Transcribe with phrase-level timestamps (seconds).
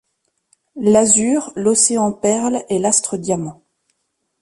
[0.77, 3.61] L’azur, l’océan perle et l’astre diamant,: